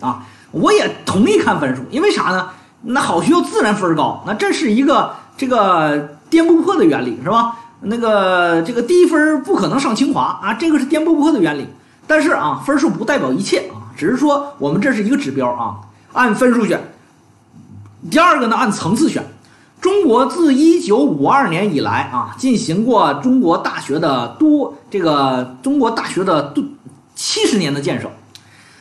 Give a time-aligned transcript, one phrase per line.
[0.00, 0.26] 啊。
[0.52, 2.50] 我也同意看分数，因为啥呢？
[2.82, 7.56] 那好学校自然分高，那这是一个这个颠不破的原理，是吧？
[7.82, 11.68] 那个这个低分不可能上清华啊，这个是颠不破的原理。
[12.06, 15.76] 但是啊，分数不代表一切啊，只是说我们这是一个指标啊，
[16.12, 16.80] 按分数选。
[18.10, 19.22] 第二个呢，按层次选。
[19.80, 26.64] 中国自一九五二年以来啊，进行过中国大学的多这个中国大学的多
[27.14, 28.10] 七十年的建设。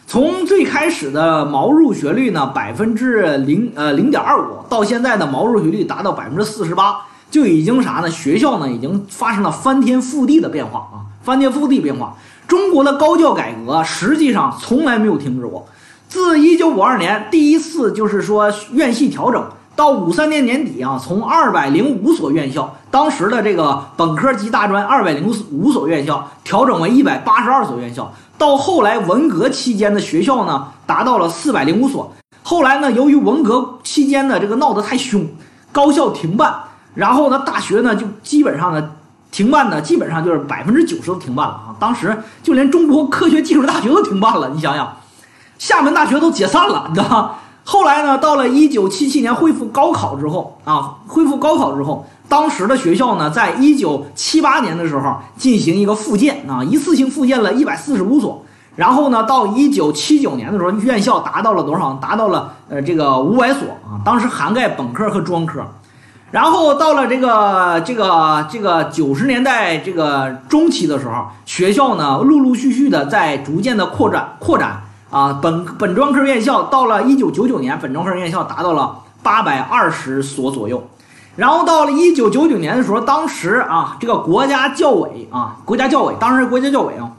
[0.10, 6.96] 从最开始的毛入学率呢，百分之零呃零点二五，到现在的毛入学率达到百分之四十八，
[7.30, 8.10] 就已经啥呢？
[8.10, 12.16] 学校呢已经发生了翻天覆地的变化啊，翻天覆地变化。
[12.48, 15.68] 中国的高教改革实际上从来没有停止过，
[16.08, 19.48] 自一九五二年第一次就是说院系调整，
[19.80, 28.12] 到五三年年底啊，从二百零五所院校，当时的这个本科及大专二百零五所院校调整为一百八十二所院校。
[28.38, 32.14] 到后来，文革期间的学校呢，达到了四百零五所。
[32.44, 35.26] 后来呢，由于文革期间的这个闹得太凶，
[35.72, 36.54] 高校停办，
[36.94, 38.92] 然后呢，大学呢就基本上呢
[39.32, 41.76] 停办呢，基本上就是百分之九十都停办了啊。
[41.80, 44.98] 当时就连中国科学技术大学都停办了，你想想，
[45.58, 47.32] 厦门大学都解散了，你知道吗？
[47.72, 52.04] 后来呢，到了一九七七年恢复高考之后啊，恢复高考之后。
[52.28, 58.44] 当时的学校呢，在一九七八年的时候进行一个复建啊，一次性复建了一百四十五所。
[58.76, 61.94] 然后呢，到一九七九年的时候，院校达到了多少？
[62.02, 65.64] 达到了呃这个五百所啊，当时涵盖本科和专科。
[66.32, 80.88] 然后到了这个这个这个九十年代这个中期的时候，学校呢陆陆续续的在逐渐的扩展扩展啊，本本专科院校到了一九九九年，本专科院校达到了八百二十所左右。
[81.36, 87.12] 然后到了一九九九年的时候，当时啊，这个国家教委啊，国家教委，当时国家教委啊，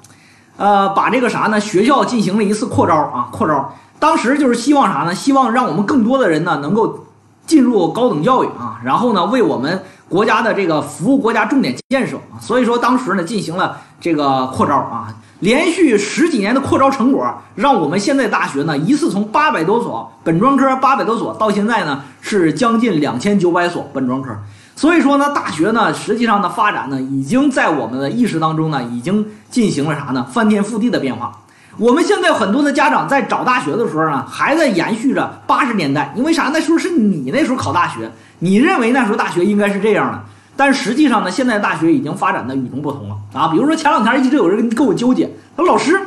[0.56, 3.72] 呃，把这个啥呢，学校进行了一次扩招啊，扩招。
[3.98, 5.14] 当时就是希望啥呢？
[5.14, 7.06] 希望让我们更多的人呢能够
[7.46, 12.38] 进入高等教育啊，然后呢为我们国家的这个服务国家重点建设啊。
[12.40, 15.08] 所以说当时呢进行了这个扩招啊。
[15.40, 24.36] 连续十几年的扩招成果，让我们现在大学呢，一次从八百多所本专科八百多所，到现在呢是将近两千九百所本专科。
[24.76, 30.26] 所以说呢，大学呢实际上的发展呢，已经在我们的意识当中呢，已经进行了啥呢？
[30.30, 31.32] 翻天覆地的变化。
[31.78, 36.50] 我们现在很多的家长在找大学的时候呢，还在延续着八十年代，因为啥？
[36.52, 40.22] 那时候是你那时候考大学，你认为那时候大学应该是这样的。
[40.60, 43.48] 但实际上呢，现在大学已经发展的与众不同了啊！
[43.48, 45.98] 比如说前两天一直有人跟我纠结，说老师，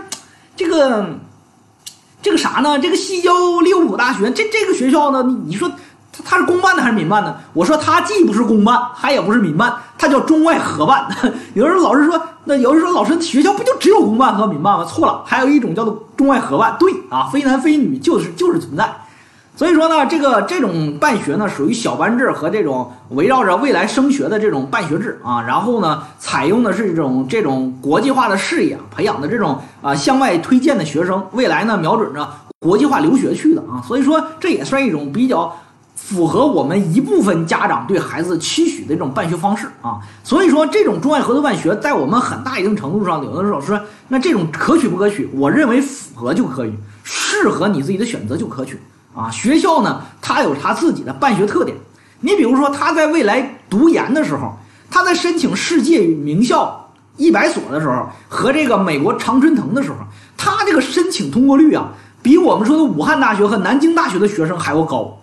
[0.55, 1.03] 这个
[2.21, 2.77] 这个啥呢？
[2.77, 3.31] 这个西交
[3.61, 5.67] 利物浦大学这这个学校呢，你说
[6.11, 7.35] 它它是公办的还是民办的？
[7.53, 11.07] 我说它既不是公办，它也不是民办，它叫中外合办。
[11.55, 14.85] 有人老师说，那有人说老师学校不就只有公办和民办吗？
[14.85, 16.77] 错了，还有一种叫做中外合办。
[16.77, 18.87] 对啊，非男非女就是就是存在。
[19.55, 25.43] 所以说呢，这个这种办学呢，属于小班制和这种围绕着未来升学的这种办学制啊。
[25.43, 32.27] 然后呢，采用的是这种这种国际化的视野培养的这种啊向外推荐的学生，未来呢瞄准着
[32.59, 33.79] 国际化留学去的啊。
[33.87, 35.55] 所以说，这也算一种比较
[35.95, 39.99] 符合我们一部分家长对孩子期许的这种办学方式啊。
[40.23, 45.29] 所以说，这种中外合作办学，在我们很大一定程度上，有的时候说，那这种可取不可取？
[45.35, 48.79] 我认为符合就可以，适合你自己的选择就可取。
[49.15, 51.77] 啊，学校呢，它有它自己的办学特点。
[52.25, 54.57] 你比如说，他在未来读研的时候，
[54.89, 59.97] 他在申请世界名校一百所的时候，和这个美国常春藤的时候，
[60.37, 61.89] 他这个申请通过率啊，
[62.21, 65.19] 比我们说的武汉大学和南京大学的学生还要高。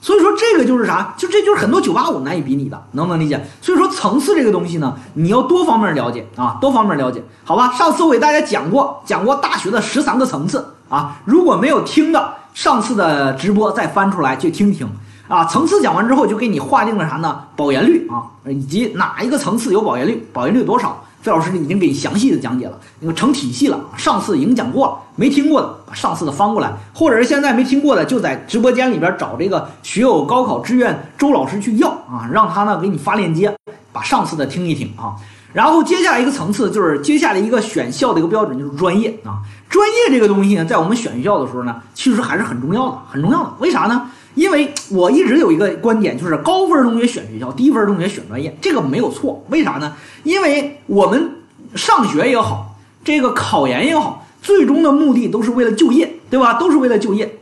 [0.00, 1.14] 所以说，这个就是啥？
[1.16, 3.46] 就这就是很多九八五难以比拟的，能不能理解？
[3.62, 7.70] 所以说，层次这个东西呢，你要多方面了解啊，多方面了解，好吧？
[7.72, 12.39] 上次我给大家讲过，讲过大学的十三个层次啊，如果没有听的。
[12.54, 14.88] 上次的直播再翻出来去听听
[15.28, 17.40] 啊，层次讲完之后就给你划定了啥呢？
[17.56, 21.02] 保研率啊，以及哪一个层次有保研率，保研率多少？
[21.22, 23.78] 费老师已经给你详细的讲解了，那个成体系了。
[23.94, 33.54] 上次已经讲过了，没听过的把上次的翻过来，或者是现在没听过的，就在直播间里边找这个学友高考志愿周老师去要啊，让他呢给你发链接，
[33.92, 35.14] 把上次的听一听啊。
[35.52, 43.52] 然后接下来一个层次就是接下来一个选校的一个标准就是专业啊，专业这个东西呢，在我们选学校的时候呢，其实还是很重要的，很重要的。
[43.58, 44.10] 为啥呢？
[44.36, 49.44] 因为我一直有一个观点，就是高分同学选学校，低分同学选专业，这个没有错。
[49.48, 49.92] 为啥呢？
[50.22, 51.30] 因为我们
[51.74, 56.54] 上学也好，这个考研也好，最终的目的都是为了就业，对吧？
[56.54, 57.40] 都是为了就业。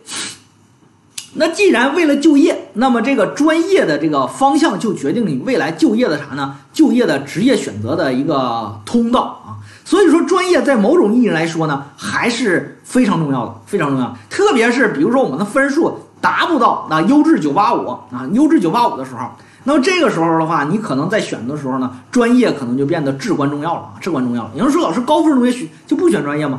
[1.40, 6.56] 那既然为了就业，那么这个专业的这个方向就决定你未来就业的啥呢？
[6.73, 9.55] 就业的职业选择的一个通道啊。
[9.85, 14.17] 所以说，专业在某种意义来说呢，还是非常重要的，非常重要。
[14.29, 19.31] 特别是比如说我们的分数达不到那优质九八五啊，优质九八五的时候，
[19.62, 24.50] 那么这个时候的话，你可能在选的时候呢，专业可能就变得至关重要了啊，至关重要了。
[24.56, 26.58] 有人说老师高分同学选就不选专业吗？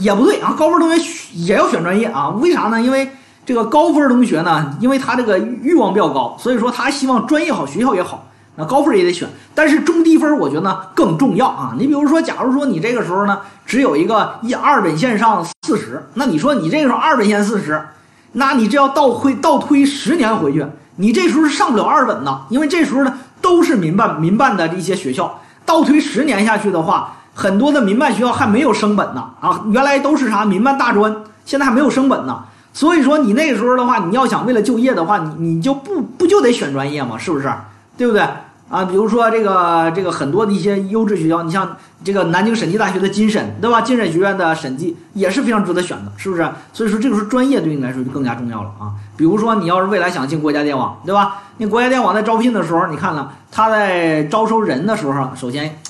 [0.00, 1.04] 也不对啊，高分同学
[1.34, 2.28] 也要选专业啊。
[2.28, 2.80] 为啥呢？
[2.80, 3.10] 因为
[3.48, 8.26] 这个高分同学呢，因为他这个欲望比较高，所以说他希望专业好，学校也好。
[8.56, 11.72] 那高分也得选，但是中低分我觉得呢更重要啊。
[11.78, 17.82] 你比如说，假如说你这个时候呢只有一个一二本线上四十，那你说你这个时候二本线四十，
[18.32, 20.66] 那你这要倒推倒推十年回去，
[20.96, 31.16] 你这时候是上不了二本的，因为这时候呢都是民办民办的一些学校，倒推十年下去的话，很多的民办学校还没有升本呢啊，原来都是啥民办大专，
[31.46, 32.44] 现在还没有升本呢。
[32.78, 37.18] 所以说你那个时候的话，你要想为了就业的话，你你就不不就得选专业吗？
[37.18, 37.52] 是不是？
[37.96, 38.22] 对不对？
[38.68, 43.80] 啊，比如说这个这个很多的一些优质学校，你像这个南京审计大学的金审，对吧？
[43.80, 46.48] 金审学院的审计也是非常值得选的，是不是？
[46.72, 48.92] 所以说这个时候专业对你来说就更加重要了啊。
[49.16, 51.42] 比如说你要是未来想进国家电网，对吧？
[51.56, 55.80] 那国家电网在招聘的时候，你看了他在招收人的时候，首先